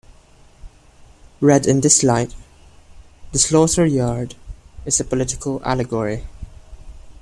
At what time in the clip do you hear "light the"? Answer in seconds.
2.01-3.37